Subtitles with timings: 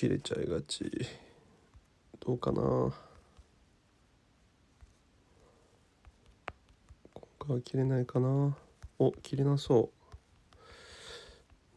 [0.00, 0.90] 切れちゃいがち。
[2.20, 2.62] どうかな。
[2.62, 2.94] 今
[7.38, 8.56] 回は切れないかな。
[8.98, 9.90] お切れなそ
[10.56, 10.58] う。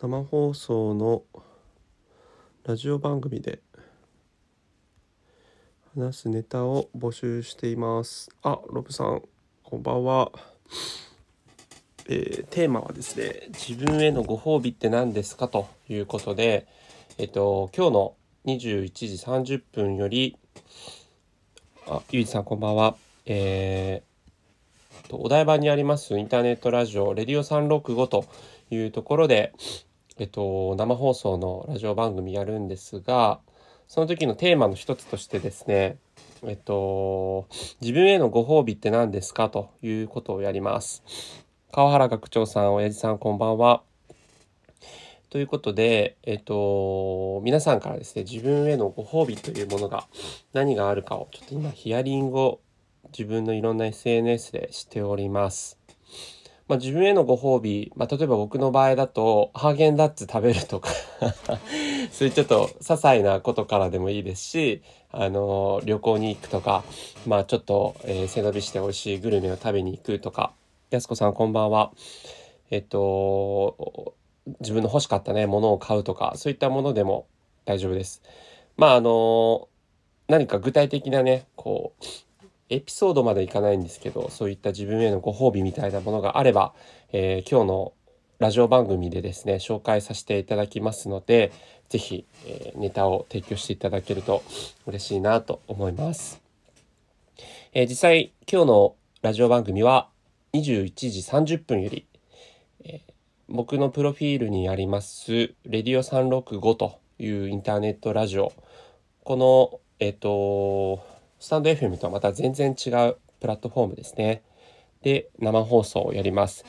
[0.02, 1.24] 生放送の
[2.64, 3.60] ラジオ番組で
[5.94, 8.30] 話すネタを募集しています。
[8.42, 9.22] あロブさん
[9.64, 10.32] こんばんは。
[12.08, 15.50] えー、テーマはですね自分へのご褒美って何ですか？
[15.50, 16.70] ということで
[17.20, 19.06] えっと今日の21時
[19.56, 20.36] 30分より
[21.88, 22.96] あゆうじさんこんばんは
[23.28, 28.26] えー、とお台場にありますインターネットラジオレディオ365と
[28.72, 29.54] いうところで
[30.18, 33.40] えっと生放送のラジオ番組やるんですが
[33.88, 35.98] その時のテーマの一つとしてですね、
[36.42, 37.48] えっと、
[37.80, 41.04] 自分へのご褒美って何ですかということをやります。
[41.72, 43.84] 川原学長さん、親父さん、こんばんは。
[45.34, 50.06] ということで、えっと、皆さんからですね、自分へのご褒美というものが
[50.54, 52.60] 何があるかを、ちょっと今、ヒアリングを
[53.18, 55.80] 自分のいろんな SNS でしております。
[56.68, 60.92] まあ、自分へのご褒美、まあ、例えば僕の場合だと、ハーゲンダッツ食べるとか
[62.14, 66.84] そういうちょっと些細なことからでもいいですし、あの旅行に行くとか、
[67.26, 70.54] まあちょっと、えー、背伸びして美味しいグルメを食べに行くとか、
[70.92, 71.92] やすこさんこんばんは。
[72.70, 74.14] えっと、
[74.60, 77.28] 自分の欲しかったね、ものを買うとか、そういったものでも
[77.66, 78.22] 大丈夫です。
[78.78, 79.68] まああの
[80.28, 82.06] 何か具体的なね、こう、
[82.70, 86.74] エピソードまでいかないんですけど、そういった自分へのご褒美みたいなものがあれば、
[87.12, 87.94] えー、今日の
[88.40, 91.52] ラジオ番組でですね、紹介させていただきますので、
[91.90, 94.44] 是非、えー、ネタを提供していただけると
[94.88, 96.42] 嬉しいなと思います。
[97.74, 100.10] えー、実際、今日のラジオ番組は
[100.54, 102.06] 21時30分より、
[102.84, 103.02] え
[103.54, 108.52] 僕のプロフィールにあります、レディオ365というインターネットラジオ、
[109.24, 111.06] この、えっ、と、
[111.40, 114.42] スタンド FM とはまた全然違うプラットフォームですね。
[115.04, 116.66] で、生放送をやります。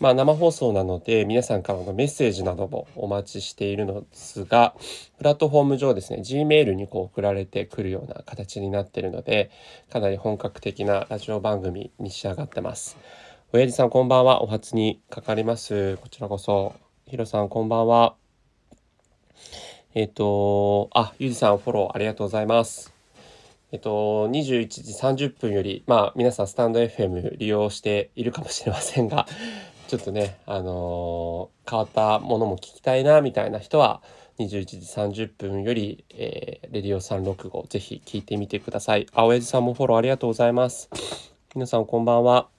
[0.00, 4.74] まあ生放送なので皆さんからのメッセージなどもお待ちしているのですが、
[5.18, 9.52] プラットフォーム上ですね、Gmail にこう送られてくるような形になっているので、
[9.92, 12.96] かなり本格的なラジオ番組に仕上がってます。
[13.56, 14.42] 親父さんこんばんは。
[14.42, 15.96] お初にかかります。
[16.02, 16.74] こちらこそ。
[17.06, 18.14] ヒロさんこんばんは。
[19.94, 22.92] えっ、ー、と、あ、ゆうじさんフォローありがとうございます。
[23.72, 29.26] えっと、21時30分より、まあ、皆さんスタンド FM 利用しているかもしれませんが、
[29.88, 34.02] ちょっとね、あのー、変わったものも聞きたいな、みたいな人は、
[34.38, 34.76] 21時
[35.24, 39.06] 30分より、えー、レディオ365、ぜひ聞いてみてください。
[39.14, 40.90] 青江さんもフォローありがとうございます。
[41.54, 42.54] 皆さんこんばんは。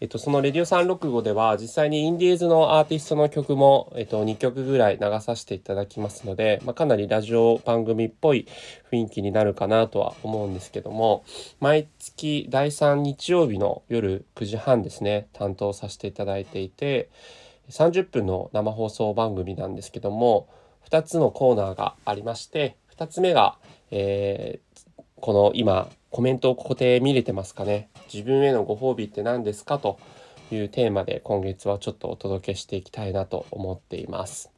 [0.00, 8.46] えっと、そのレディオ365では実際にインディーズのアーティストの曲も、えっと、2曲ぐらい流させていただきますので、まあ、かなりラジオ番組っぽい
[8.90, 11.24] 雰囲気になるかなとは思うんですけども
[11.60, 17.08] 毎月第3日曜日の夜9時半ですね担当させていただいていて
[17.70, 20.48] 30分の生放送番組なんですけども
[20.90, 23.56] 2つのコーナーがありまして2つ目が、
[23.90, 27.88] えー、この今コメントをここで見れてますかね。
[28.12, 29.78] 自分へのご褒美って何ですか？
[29.78, 29.98] と
[30.50, 34.50] いうテーマで今月はちょっとお届けしていきたいなと思っています。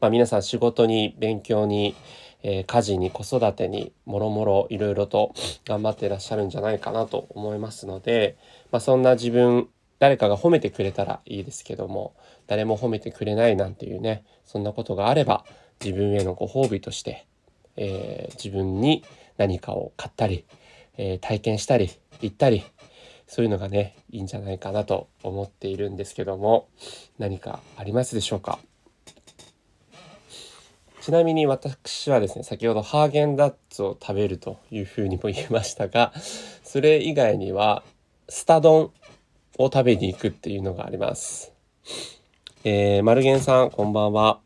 [0.00, 1.94] まあ、皆さん仕事に勉強に、
[2.42, 5.34] えー、家事に子育てにもろもろいろいろと
[5.66, 8.36] 頑張ってらっしゃるんじゃないかなと思いますので、
[8.70, 9.68] まあ、そんな自分
[9.98, 12.14] 誰かが褒めてくれたらいいですけども
[12.46, 15.44] 誰も褒めてくれないなんていうねそんなことがあれば
[15.84, 17.26] 自分へのご褒美として、
[17.76, 19.04] えー、自分に
[19.36, 20.44] 何かを買ったり、
[20.96, 21.90] えー、体験したり
[22.20, 22.64] 行ったり
[23.26, 26.68] そういうのがねいいんじゃないかなと思っているんですけども
[27.18, 28.58] 何かありますでしょうか？
[31.00, 36.12] ちなみに私はですね先ほどハーゲンダッツを食べるというふうにも言いましたが
[36.64, 37.82] それ以外には
[38.28, 38.92] スタ丼
[39.58, 41.52] を食べに行くっていうのがあります。
[42.64, 44.40] えー、マルゲンさんこんばんは。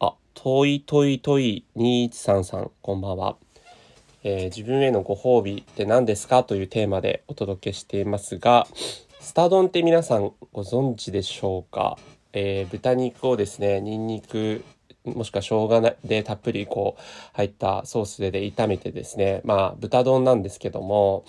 [0.00, 3.36] あトイトイトイ2133こんばんは、
[4.24, 8.66] えー、自分へのご褒美って何ですかというテーマでお届けしていますが
[9.20, 11.98] スタ丼って皆さんご存知でしょうか、
[12.32, 14.64] えー、豚肉をですねニンニク
[15.04, 17.02] もしくは生姜でたっぷりこう
[17.34, 21.24] 入ったソースでで炒めてですねまあ豚丼なんですけども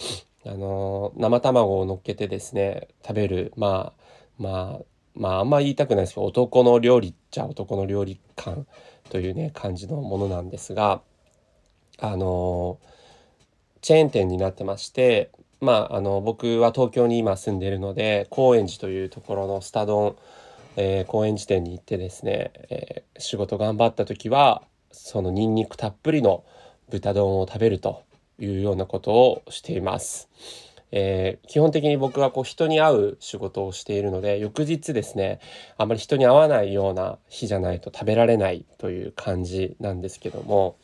[0.45, 4.03] あのー、生卵を乗っけてですね食べるまあ
[4.37, 4.85] まあ
[5.15, 8.67] まああんま言いたくないですけど男の料理っちゃ男の料理感
[9.09, 11.01] というね感じのものなんですが
[12.03, 12.79] あの
[13.81, 20.15] チェーン店になってましてまああの僕は東京に今住んでいるので高円寺というところのスタ丼
[20.75, 26.43] えー、公園地点に行ってですね、えー、仕事頑張った時はそのニンニクたっぷりの
[26.89, 28.03] 豚丼を食べると
[28.39, 30.29] いうようなことをしています。
[30.95, 35.39] えー、基本的に僕はこう人に会う仕事をしているので翌日ですね
[35.75, 40.77] あまり人に会わないような日じゃないと食べられないという感じなんですけども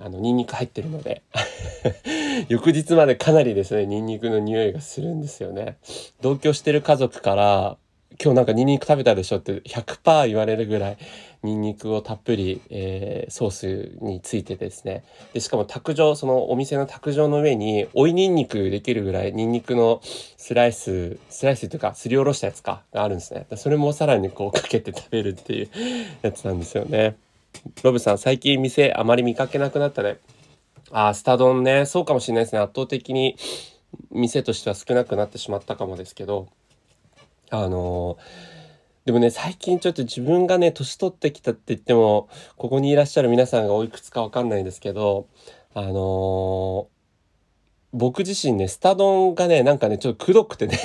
[0.00, 1.22] あのニンニク入ってるので。
[2.48, 5.76] 翌日までかなりですねニンニクの匂いがするんですよね。
[6.20, 7.76] 同居してる家族から
[8.22, 10.98] 今日なんかニンニク食べたでしょって100%言われるぐらい
[11.42, 15.04] ニンニクをたっぷり、えー、ソースについてですね。
[15.32, 23.46] でしかも卓上そのお店の卓上の上に追いニンニクできるぐらいニンニクのスライススライスというかすりおろしたやつかがあるんですね。
[23.56, 25.68] それもさらにこうかけて食べるっていう
[26.22, 27.16] やつなんですよね。
[27.82, 30.18] ロブさん最近店あまり見かけなくなったね。
[30.90, 31.86] あスタ丼ね。
[31.86, 32.58] そうかもしれないですね。
[32.58, 33.36] 圧倒的に
[34.10, 36.48] 店としては少なくなってしまったかもですけど。
[37.50, 38.16] あの
[39.04, 45.26] でもね最近ちょっと自分がね年取ってきたって言ってもここにいらっしゃる皆さんがおいくつか分かんないんですけど
[45.74, 46.88] あの
[47.92, 50.78] 僕自身ねスタ丼がねなんかねちょっとくどくてね。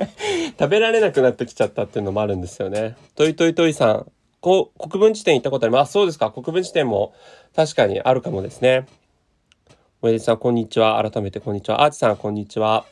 [0.58, 2.96] 食べられなくなってきちゃったっていうのもあるんですよね。
[3.16, 5.92] トイトイトイさんこ国分地点行ったことあります。
[5.92, 6.30] そうですか。
[6.30, 7.12] 国分地点も
[7.54, 8.86] 確かにあるかもですね。
[10.00, 11.02] おやじさん、こんにちは。
[11.10, 11.82] 改めてこんにちは。
[11.84, 12.86] アーチさん、こんにちは。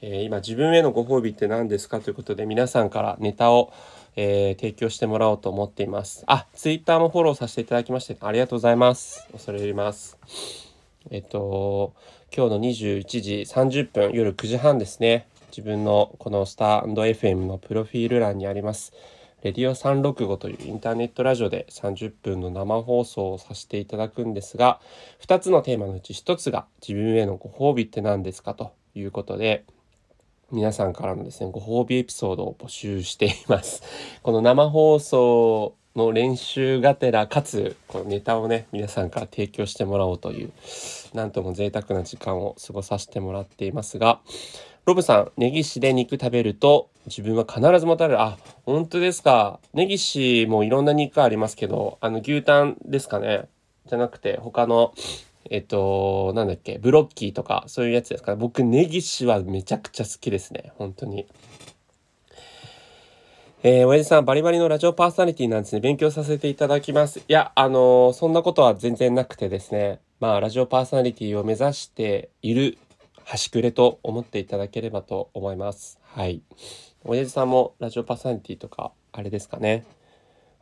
[0.00, 1.98] えー、今自分へのご褒美って何ですか？
[1.98, 3.72] ということで皆さんからネタを、
[4.14, 6.22] えー、提供してもらおうと思っています。
[6.28, 9.26] あ、ツイッターもフォローさせていただきましてありがとうございます。
[9.32, 10.16] 恐れ入ります。
[11.10, 11.92] えっと、
[12.32, 15.26] 今日の21時30分夜9時半ですね。
[15.50, 18.92] 自分のこのスタンド FM のプロフィール欄にあります。
[19.42, 24.80] レディオ365というインターネットラジオで30分の生放送をさせていただくんですが、
[25.20, 29.64] 2つのテーマのうち1つが自分へのご褒美って何ですかということで、
[30.50, 33.82] 皆さんからのですね、ご褒美エピソードを募集しています。
[34.24, 40.52] この生放送の練習がてら、かつ、このネタをね、皆さんから提供してもらおうという、
[41.12, 44.20] なんとも贅沢な時間を過ごさせてもらっていますが、
[44.88, 48.20] ロブさん、ネギシで肉食べると自分は必ずもたれる。
[48.20, 49.60] あ、本当ですか。
[49.72, 53.48] ネギシもいろんな肉ありますけど、あの牛タンですかね。
[53.86, 54.92] じゃなくて、他の
[55.50, 60.72] えっと、なんだっけ、ブロッキーとか、そういうやつですかね僕、ネギシはめちゃくちゃ好きですね。
[60.76, 61.26] 本当に。
[63.62, 65.80] えー、親父さん、バリバリのラジオパーソナリティなんですね。
[65.80, 67.20] 勉強させていただきます。
[67.20, 70.00] いや、あのー、そんなことは全然なくてですね。
[70.20, 72.78] まあ、ラジオパーソナリティを目指している
[73.28, 75.98] 端くれと思っていただければと思います。
[76.02, 76.40] はい。
[77.04, 79.84] 親父さんもラジオパーソナリティとか、あれですかね。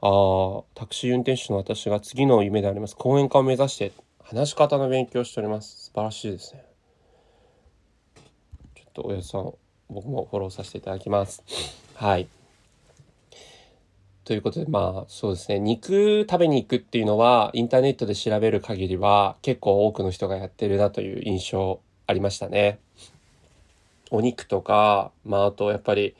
[0.01, 2.97] ああ、タクシー運転手の私が次の夢であります。
[2.97, 5.85] 講演家を目指して話し方の勉強しております。
[5.85, 6.65] 素晴らしいですね。
[8.75, 9.55] ちょっとおやさん、
[9.89, 11.45] 僕もフォローさせていただきます。
[11.95, 12.27] はい。
[14.25, 15.61] ということで、まあ、そうですね。
[15.61, 22.79] 肉食べに行くっていうのは、インターネットで調べる限りは、結構多くの人がやってるなという印象ありましたね。
[24.11, 26.14] お肉とか、まあ、あと、やっぱり、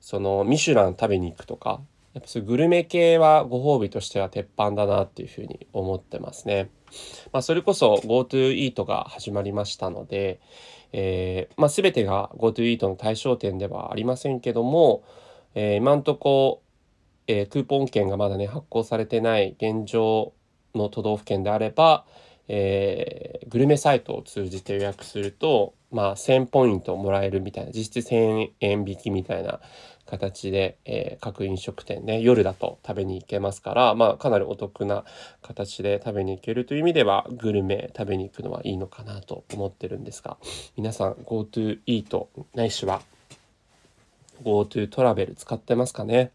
[0.00, 1.80] その、ミシュラン食べに行くとか、
[2.14, 6.70] やっぱそグルメ系はご褒美としては鉄板だなっていうふうに思ってますね。
[7.32, 10.38] まあ、それこそ GoTo イートが始まりましたので、
[10.92, 15.02] えー、まあ、全てが GoTo イートの対象店ではありませんけども、
[15.56, 16.62] えー、今んとこ、
[17.26, 20.32] えー、クーポン券がまだね発行されてない現状
[20.74, 22.04] の都道府県であれば、
[22.48, 29.60] えー、グルメサイトを通じて予約すると、まあ、1000ポイントもらえるみたいな実質1000円引きみたいな
[30.06, 35.04] 形で、えー、各飲食店ね夜だと食べに行けますから、まあ、かなりお得な
[35.42, 40.36] 形で食べに行けるという意味ではグルメ食べに行くのはいいのかなと思ってるんですが
[40.76, 43.00] 皆さん GoTo イートないしは
[44.42, 46.32] GoTo トラベル使ってますかね？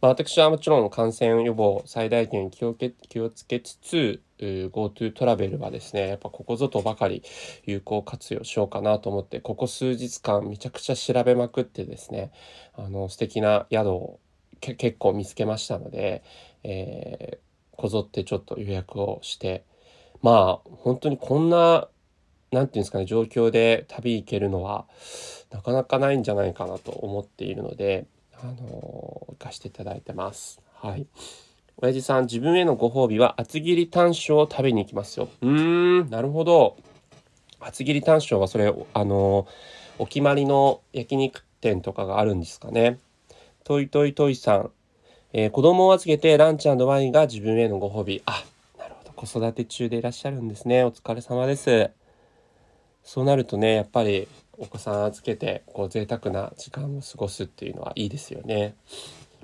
[0.00, 7.24] まあ、私はもちろん感染予防最大限気を気をつけつつ GoTo トラベルはですねやっぱここぞとばかり
[7.66, 12.30] 有効活用しようかなと思ってここ数日間めちゃくちゃ調べまくってですね
[12.76, 14.20] あの素敵な宿を
[14.60, 16.22] 結構見つけましたので、
[16.62, 19.64] えー、こぞってちょっと予約をして
[20.22, 21.88] まあ本当にこんな
[22.52, 24.86] 何て言うんですかね状況で旅行けるのは
[25.50, 28.06] なかなかないんじゃないかなと思っているので
[28.42, 30.60] あの行かしていただいてます。
[30.74, 31.06] はい。
[31.80, 35.28] 親父さん、自分へのご褒美は厚切りタン塩を食べに行きますよ。
[35.42, 36.76] うーん、なるほど。
[37.60, 39.46] 厚切りタン塩はそれ、あの、
[39.98, 42.98] お決まりの焼肉店とかがあるんですかね。
[43.64, 44.70] トイトイトイさん、
[45.32, 48.22] えー、子供を預けてランチワインが自分へのご褒美。
[48.26, 48.44] あ、
[48.78, 49.12] なるほど。
[49.12, 50.84] 子育て中でいらっしゃるんですね。
[50.84, 51.90] お疲れ様です。
[53.04, 54.26] そうなるとね、やっぱり
[54.58, 58.74] お子さん預けてこう贅沢な時間を過ごすっていうのはいいですよね。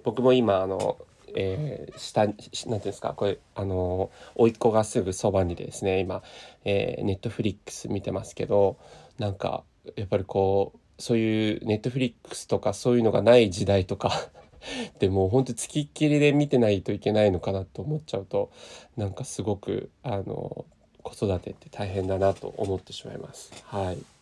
[0.03, 0.99] 僕も今あの
[1.37, 6.23] えー、下なんていうんですかこれあの甥っ子がすぐそばにですね今、
[6.65, 8.77] え、ネットフリックス見てますけど
[9.19, 9.65] なんか
[9.97, 14.31] やっぱりこうそういうネットフリックスとかそういうのがない時代とか
[15.01, 18.51] でも本当つきっきりで見てないといけないのかなと思っちゃうと
[18.97, 20.65] なんかすごくあの
[21.03, 23.53] 子育てって大変だなと思ってしまいます。
[23.67, 24.14] はい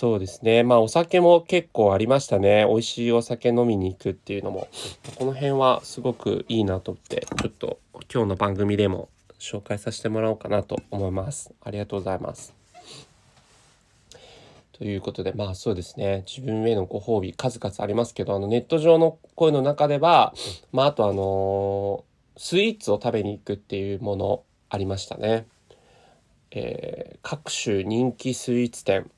[0.00, 0.62] そうですね。
[0.62, 2.64] まあお酒も結構ありましたね。
[2.66, 4.66] 美味しいお酒飲みに行くっていうのも、
[5.18, 7.78] この辺はすごくいいなと思って、ちょっと
[8.10, 11.52] 今日の番組でも紹介させてもらおうかなと思います。
[11.62, 12.54] ありがとうございます。
[14.72, 16.24] ということで、まあそうですね。
[16.26, 20.32] 自分へのご褒美数々ありますけど、あのネット上の声の中では、
[20.72, 25.44] まああとあのー、スイーツを食べに行くっていうものありましたね。
[26.52, 29.10] えー、各種人気スイーツ店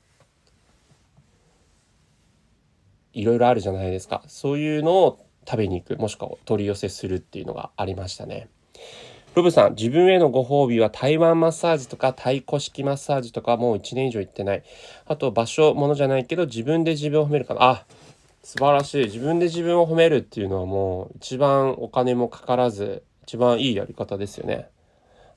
[3.13, 4.23] いろいろあるじゃないですか。
[4.27, 5.99] そういうのを食べに行く。
[5.99, 8.47] もしくは取り寄せするっていうのがありましたね。
[9.35, 14.63] ロブさん自分へのご褒美は台湾マッサージとか太鼓式マッサージとかもう1年以上行ってない。
[15.05, 17.63] あと場所ものじゃないけど自分で自分を褒めるかな。
[17.63, 17.85] あ
[18.43, 19.05] 素晴らしい。
[19.05, 24.67] 自分で自分を褒めるっていうのはもう一番お金もかからず一番いいやり方ですよね。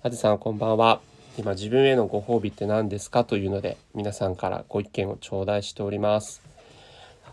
[0.02, 1.00] あてさんこんばんは。
[1.38, 3.25] 今自分へのご褒美って何ですか？
[3.25, 6.42] というので皆さんからご意見を頂戴しております。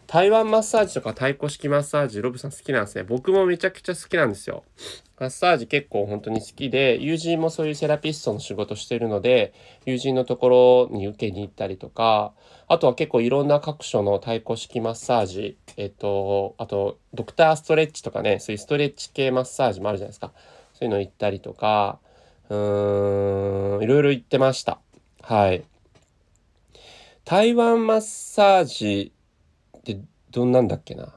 [0.07, 3.03] 台湾マッサージとか太鼓式マッサージ、ロブさん好きなんですね。
[3.03, 4.63] 僕もめちゃくちゃ好きなんですよ。
[5.19, 9.53] マッサージ結構本当に好きで、友人もそういうセラピストの仕事してるので、
[9.85, 12.33] 友人のところに受けに行ったりとか、
[12.67, 20.31] あとは結構いろんな各所の太鼓式マッサージ、えっと、あと、ドクターストレッチとかね、そういうストレッチ系マッサージもあるじゃないですか。
[20.73, 21.99] そういうの行ったりとか、
[22.49, 24.79] うーん、いろいろ行ってました。
[25.21, 25.63] はい。
[27.25, 29.13] 台湾マッサージ
[29.91, 29.99] って
[30.31, 31.13] どんなんだっけな。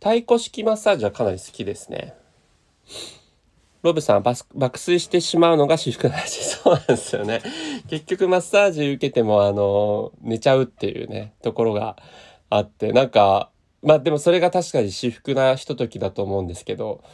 [0.00, 2.14] 太鼓式マッサージはかなり好きですね。
[3.82, 6.42] ロブさん爆睡してしまうのが至福の味。
[6.42, 7.40] そうなんですよね。
[7.88, 11.96] 結局マッサージ受けてもあの、寝ちゃうっていうね、ところが
[12.50, 13.50] あって、なんか、
[13.82, 17.04] まあでもそれが確かに至福なひとときだと思うんですけど、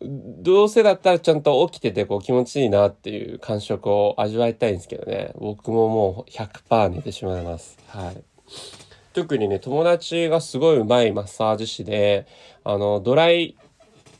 [0.00, 5.32] どうせだったらちゃんと起きててこう気持ちいいなっていう感触を味わいたいんですけどね。
[5.36, 7.78] 僕ももう100%寝てしまいます。
[7.88, 8.22] はい。
[9.14, 12.26] 特にね、友達がすごい上手いマッサージ師で、
[12.64, 13.56] あの、ドライ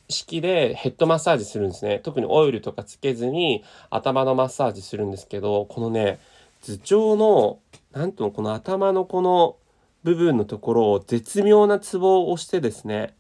[0.09, 1.99] 式でヘッドマッサージするんですね。
[1.99, 6.21] 特にオイルとかつけずに頭のマッサージするんですけど、このね、
[6.63, 7.59] 頭頂の、
[7.93, 9.57] なんとこの頭のこの
[10.05, 13.15] 部分のところを絶妙なツボを押してですね、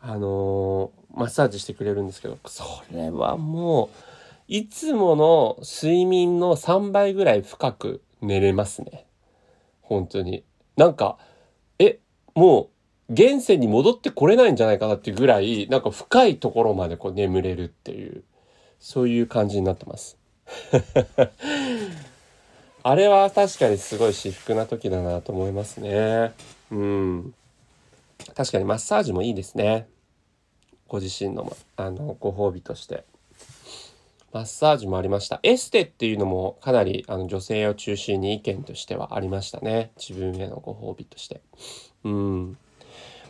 [0.00, 3.88] あのー、マッサージしてくれるんですけど、それはもう、
[4.48, 9.06] いつもの睡眠の3倍ぐらい深く寝れますね。
[9.82, 10.42] 本当に。
[10.78, 11.18] なんか、
[11.80, 11.98] え、
[12.36, 12.70] も
[13.08, 18.22] う、現世に戻ってこれないんじゃないかなっていうぐらい、なんか深いところまでこう眠れるっていう、
[18.78, 20.16] そういう感じになってます。
[22.84, 26.32] あれは確かにすごい至福な時だなと思いますね。
[26.70, 27.34] うん。
[28.36, 29.88] 確かにマッサージもいいですね。
[30.86, 33.04] ご自身の、あの、ご褒美として。
[34.32, 35.40] マッサージもありました。
[35.42, 39.90] エステっていうのもかなりあの女性を中心に意見としてはありましたね。
[39.96, 41.40] 自分へのご褒美として。
[42.04, 42.58] うん。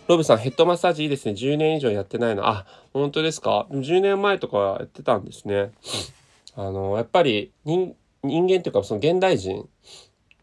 [0.08, 1.32] ロブさん、ヘッドマッサージいいですね。
[1.32, 2.48] 10年以上やってないの。
[2.48, 5.70] あ、本当ですか ?10 年前とかやってたんですね。
[6.56, 9.68] あの、やっぱり人間っていうかその現代人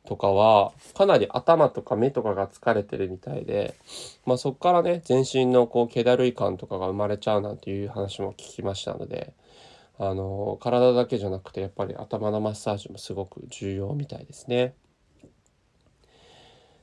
[0.06, 3.76] とかはかなり頭とか目とかが疲れてるみたいで、
[4.26, 9.34] まあそっからね、全身のこう気だるい感とかが生まれちゃうなんていう話も聞きましたので、
[9.98, 14.75] あの体だけじゃなくてやっぱり頭のマッサージもすごく重要みたいですね。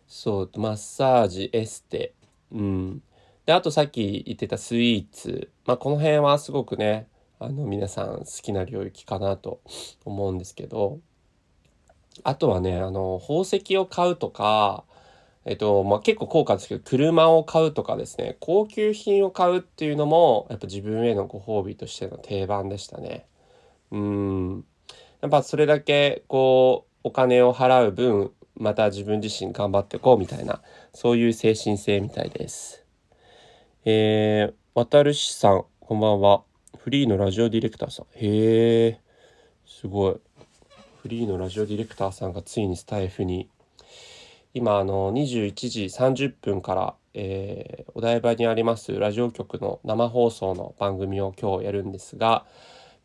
[0.06, 2.14] そうマッサージエステ。
[2.50, 3.02] うん。
[3.44, 5.50] であとさっき言ってたスイーツ。
[5.66, 9.60] まあこの辺はすごくねあの皆さん好きな領域かなと
[10.04, 11.00] 思うんですけど。
[12.24, 14.84] あとはねあの宝石を買うとか
[15.44, 23.26] えっと、まあ、結構高価ですけど、車を買うとかですね、高級品を買うっていうのも、やっぱ自分へのご褒美としての定番でしたね。
[23.90, 24.64] うん。
[25.20, 30.62] やっぱそれだけ、こう、お金を払う分、また自分自身頑張っていこうみたいな、
[30.94, 32.84] そういう精神性みたいです。
[33.84, 36.42] えー、渡るしさん、こんばんは。
[36.78, 38.06] フリーのラジオディレクターさん。
[38.14, 39.00] へえ、
[39.66, 40.20] すごい。
[41.02, 43.48] フリーのラジオディレクターさんがついにスタイフに
[44.54, 52.44] 今あの21時30分から、えー、お台場にありますラジオ局の生放送の番組を今日やるんですが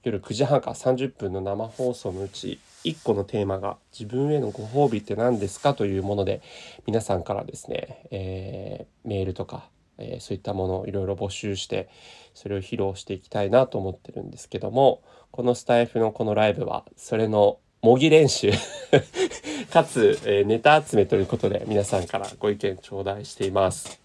[0.04, 5.74] 夜9時半か30分の生放送のうち1個のテーマが自分へのご褒美って何ですか？
[5.74, 6.42] というもので
[6.86, 11.88] 皆さんからですね、えー、メールとか、えー、そういったものをいろいろ募集して
[12.34, 15.02] それを披露していきたいなと思ってるんですけども
[15.32, 18.52] このスタイフのこのライブはそれの模擬練習
[19.72, 24.02] かつ、えー、ネタ集めということで皆さんからご意見頂戴しています。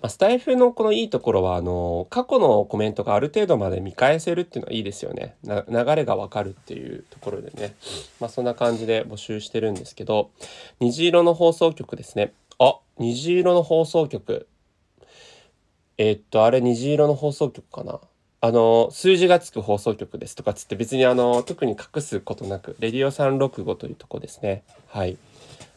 [0.00, 5.34] ま、スタイフのこのいいところは、あの、過去のコメントがある程度まで見返せるっていうのはいいですよね。
[5.44, 7.74] 流れがわかるっていうところでね。
[8.20, 10.30] まあ、そんな感じで募集してるんですけど、
[10.78, 12.32] 虹色の放送局ですね。
[12.60, 14.46] あ、虹色の放送局。
[15.98, 17.98] えー、っと、あれ虹色の放送局かな？
[18.44, 24.64] あの、数字がつく放送局ですとかつって別にあの、特に隠すことなく、レディオ365というとこですね。
[24.88, 25.16] はい。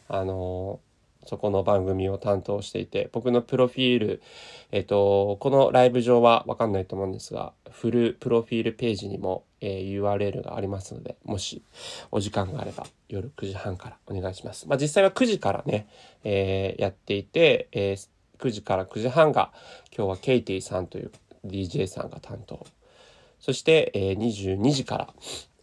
[0.08, 0.80] あの、
[1.26, 4.22] そこの番組を担当していて、僕のプロフィール、
[4.72, 11.62] えっ、と、このライブ上はわかんないと思うんですが、フルプロフィールページにも、えー、URL がありますので、もし
[12.10, 14.66] お時間があれば夜9時半からお願いします。
[14.66, 15.86] まあ実際は9時からね、
[16.24, 18.08] えー、やっていて、えー、
[18.40, 19.52] 9時から9時半が
[19.96, 21.12] 今日はケイティさんという
[21.46, 22.66] DJ さんが担当。
[23.40, 25.14] そして、えー、22時から、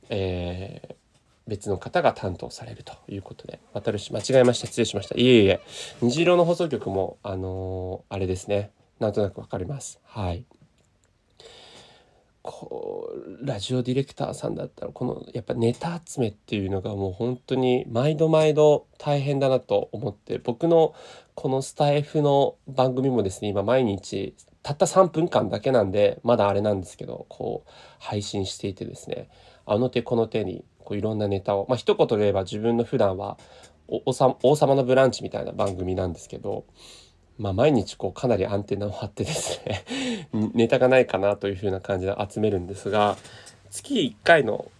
[0.09, 0.95] えー、
[1.47, 4.67] 別の方が担当されるということで、私間違えました。
[4.67, 5.15] 失礼しました。
[5.15, 5.61] いえいえ、
[6.01, 8.71] 虹色の放送局も、あのー、あれですね。
[8.99, 9.99] なんとなくわかります。
[10.05, 10.45] はい。
[12.43, 13.09] こ
[13.41, 20.93] う、ラジオディレクターさんだったら、この、やっぱネタ集めっていうのがもう本当に毎度毎度大変だなと思って、僕の
[21.35, 29.29] このスタイフの番組もですね、今毎日たった3分間だけなんで、まだあれなんですけど、こう、配信していてですね、
[29.65, 33.37] あの手この手にこういろんなネタをまあ一言で言えば自分の普段は
[33.87, 34.13] 王
[34.55, 36.65] 様のブランチみたいな番組なんですけど、
[37.37, 39.85] まあ、毎日こうかなりアンテナを張ってですね
[40.53, 43.17] ネタがないかなというふうな感じで集めるんですが
[43.69, 44.71] 月1回の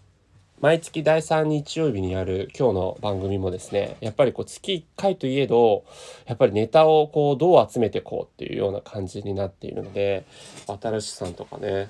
[0.62, 5.84] 毎月第3日曜日にやる今日の番組もですねやっぱりこう月1回といえど
[6.26, 10.26] やっぱりネタをこうどう集めていこうっていうような感じになっているので
[10.68, 11.90] 新しさんとかね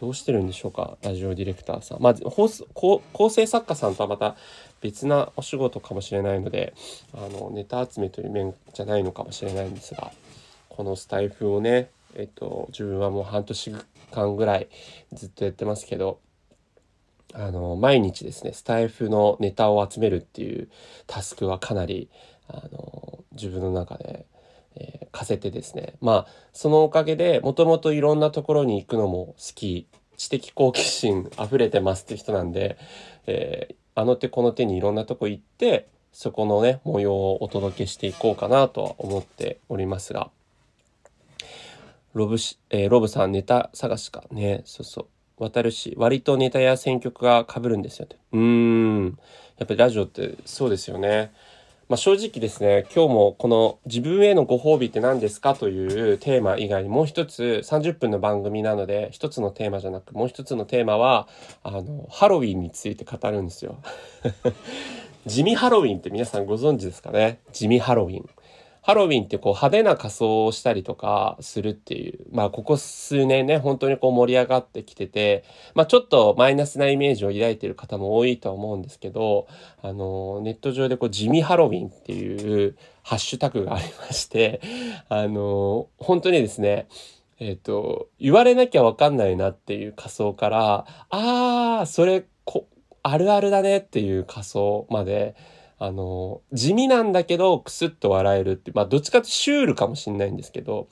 [0.00, 2.00] どうしてるんでしょうかラジオディレクターさん。
[2.00, 4.34] まあ、構成作家さんとはまた
[4.80, 6.72] 別なお仕事かもしれないので、
[7.12, 10.10] あの、ネタ集めという面じゃないのかもしれないんですが、
[10.70, 13.76] このスタイフをね、えっと、自分はもう半年
[14.10, 14.68] 間ぐらい
[15.12, 16.18] ずっとやってますけど、
[17.34, 20.68] あの、毎日ですね、スタイフのネタを集めるっていう
[21.06, 22.08] タスクはかなり、
[22.48, 24.26] あの、自分の中で、
[24.76, 25.94] えー、課せてですね。
[26.00, 32.78] まあそのおかげでもともといろんなところに行くのも好き知的好奇心溢れてますって人なんで、
[33.26, 40.30] えー、あの手この手にいろんなとこ行ってそこのね模様をお届けしていこうかなとは思っておりますが。
[42.12, 44.62] ロブし、えー、ロブさんネタ探しかね。
[44.64, 45.06] そうそう。
[45.40, 49.18] 渡るし割とネタや選曲が被るんですよってうーん
[49.58, 51.32] やっぱりラジオってそうですよね
[51.90, 61.26] まあ、正直ですね、今日もこの自分へのご褒美って何ですかというテーマ以外にもう一つ30分の番組なので一つのテーマじゃなくもう一つのテーマは
[61.64, 63.74] あのハロウィンについて語るんですよ。
[65.26, 67.40] 地味ハロウィンって皆さんご存知ですかね？
[67.50, 68.30] 地味ハロウィン。
[68.82, 79.46] ハロウィンってこう派手な仮装をしたりとかするっていう、まあここ数年ね、本当にこう盛り上がってきてて、まあちょっとマイナスなイメージを抱いてる方も多いとは思うんですけど、
[79.82, 84.60] あの、ネット上でこう地味ハロウィンっていうハッシュタグがありまして、
[85.08, 86.88] あの、本当にですね、
[87.38, 92.66] えっ、ー、と、言われなきゃわかんないなっていう仮想から、ああ、それこ、
[93.02, 95.34] あるあるだねっていう仮想まで、
[95.80, 100.88] あの、地味なんだけど、クスッと笑えるって、まあ、どっちかってシュールかもしんないんですけど、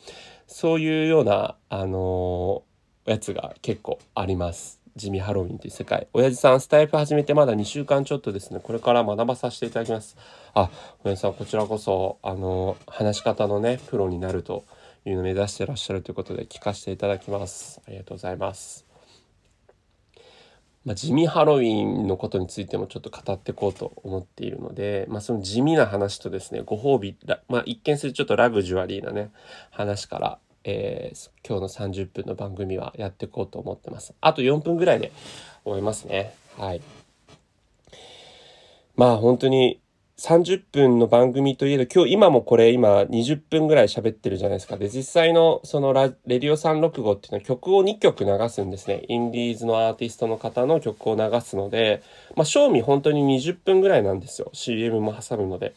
[0.46, 2.62] そういうような、あの
[3.04, 4.80] やつが結構あります。
[4.96, 6.08] 地味ハロウィンという世界。
[6.14, 10.16] 親父さん、スタイフ始めてまだ2週間ちょっとですね、これから学ばさせていただきます。
[10.54, 10.70] あ、
[11.04, 14.64] 親父さん、こちらこそ、あの話し方のね、プロになると
[15.04, 17.82] いうのを目指してらっしゃるということで、聞かせていただきます。
[17.86, 18.87] ありがとうございます。
[20.84, 27.16] まあ、地味ハロウィンのことについてもちょっと語っていこうと思っているので、まあ、その地味な話とですねご褒美
[27.48, 29.30] まあ、一見するちょっとラグジュアリーなね
[29.70, 34.14] 話から、えー、今日の30分の番組はやっていこうと思ってます。
[34.20, 35.12] あと4分ぐらいで
[35.64, 36.34] 終えますね。
[36.56, 36.82] はい。
[38.96, 39.80] まあ本当に
[40.18, 44.76] 30分の番組といえど、今日今もこれ今20分ぐらい喋ってるじゃないですか。
[44.76, 49.04] で、実際のそのラレディオ365っていうのは曲を2曲流すんですね。
[49.08, 52.02] インディーズのアーティストの方の曲を流すので、
[52.34, 54.50] まあ、賞味本当に20分ぐらいなんですよ。
[54.54, 55.74] CM も挟むので。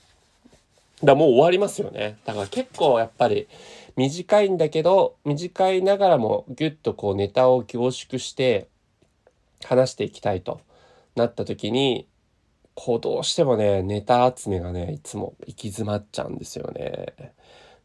[1.04, 2.18] だもう終わりますよね。
[2.26, 3.48] だから結構やっぱり
[3.96, 8.68] 短いんだけど、短いながらもギュッとこうネタを凝縮して
[9.64, 10.62] 話していきたいと
[11.16, 12.08] なった時に、
[12.76, 17.34] こうどうしてもね、ネタ集めがね、いつも行き詰まっちゃうんですよね。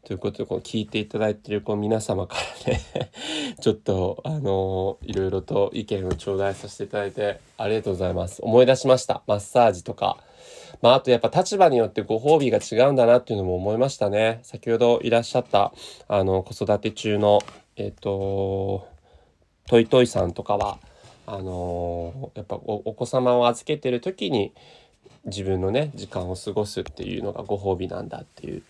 [0.07, 2.81] ということで、この聞いていただいてるこう皆様からね
[3.59, 8.41] ちょっと、あのー、いろいろと意見を頂戴させていただいてありがとうございます。
[8.41, 9.21] 思い出しました。
[9.27, 10.17] マッサージとか。
[10.81, 14.39] まあ、あとやっぱ立場によってご褒美が違うんだなっていうのも思いましたね。
[14.43, 15.73] 先ほどいらっしゃった、
[16.07, 17.39] あの、子育て中の、
[17.75, 18.87] えっ、と、
[19.67, 20.79] トイトイさんとかは、
[21.27, 24.53] あの、やっぱお子様を預けてる時に
[25.25, 28.63] 自分のね時間を過ごすっていうのがご褒美なんだっていう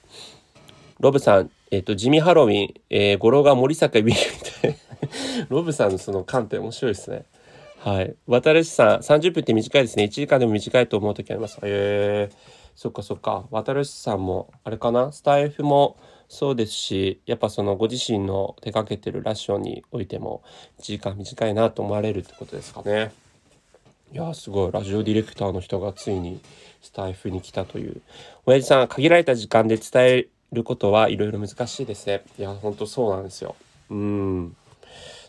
[0.99, 4.77] ロブさん、えっ、ー、と、地味ハロウィン、えー、語呂が森坂ビーみたい。
[5.49, 7.25] ロブさんのその観点面白いですね。
[7.79, 8.15] はい。
[8.25, 10.05] 渡るさん、30分って短いですね。
[10.05, 11.57] 1時間でも短いと思う時あります。
[11.57, 12.35] へえー、
[12.75, 13.45] そっかそっか。
[13.51, 15.11] 渡るさんも、あれかな？
[15.11, 15.97] スタイフも
[16.29, 20.43] そうですし、やっぱそのご自身の手掛けてるラッションにおいても、
[20.79, 23.11] 1時間短いなと思われるってことですかね。
[24.13, 24.71] いやすごい。
[24.71, 26.39] ラジオディレクターの人がついに
[26.81, 28.01] スタイフに来たという。
[28.45, 32.23] 親父さん、限られた時間で伝えることはいろいろ難しいですね。
[32.37, 33.55] いや、ほんとそうなんですよ。
[33.89, 34.55] うん。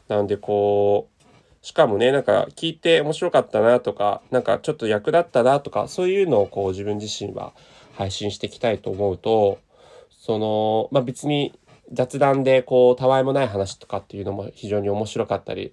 [0.08, 7.52] なんでこう、しかもね、なんか聞いて面白かったなとか、なんかちょっと役立ったなとか、そういうのをこう自分自身は
[7.94, 9.58] 配信していきたいと思うと、
[10.28, 11.58] その、まあ別に
[11.90, 15.72] 雑談でこう、たわいもない話とかっていうのも非常に面白かったり、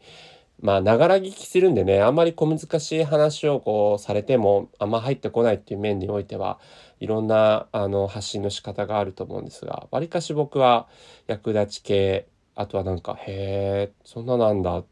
[0.62, 6.58] まあ、ながら聞きするんでね、あんまり小難しい話をこうされても、あんま入ってこないっていう面においては、
[7.02, 10.88] いろんなあの発信の仕方があると思うんですが、わりかし僕は
[11.28, 14.86] 役立ち系、あとはなんか、へえ、そんななんだ、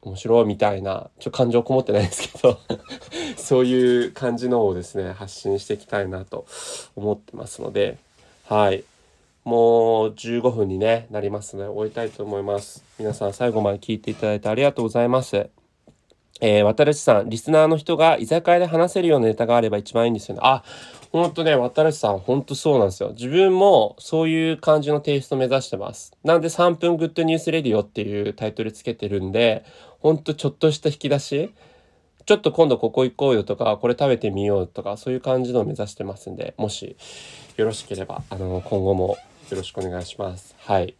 [0.00, 2.58] 面白いみたいな、ちょ感情こもってないですけど
[3.36, 6.46] そういう感じのをですね、発信していきたいなと
[6.96, 7.98] 思ってますので、
[8.46, 8.84] はい。
[9.44, 12.82] もう15分に、ね、なりますので終えたいと思います。
[12.98, 15.50] 皆さん最後まで聞いていただいてありがとうございます。
[16.40, 20.40] えー、渡るさん、リスナーの人が居酒屋で話せるようなネタがあれば一番いいんですよね。
[20.42, 20.64] あ、
[21.12, 23.10] ほんとね、渡るさん、ほんとそうなんですよ。
[23.10, 26.12] 自分もそういう感じのテイスト目指してます。
[26.24, 29.64] なんで3分グッドニュースレディオっていうタイトルつけてるんで、
[30.00, 31.54] ほんとちょっとした引き出し、
[32.26, 36.96] ちょっと今度ここ行こうよとか、これ食べてみようとか、そういう感じのを目指してますんで、もし
[37.56, 39.16] よろしければ、あの、今後も
[39.50, 40.54] よろしくお願いします。
[40.58, 40.94] はい。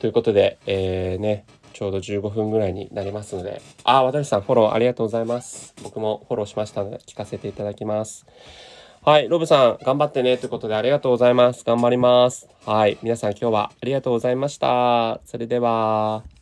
[0.00, 5.74] ということで、えー、ね、ちょうど15分ぐらいになりますので、あ、渡さんフォローありがとうございます。
[5.82, 8.26] 僕もフォローしましたので、聞かせていただきます。
[9.02, 11.64] はい、ロブさん、頑張ってね、ということでありがとうございます。
[11.64, 12.48] 頑張ります。
[12.66, 15.20] はい、皆さん今日はありがとうございました。
[15.24, 16.39] それでは。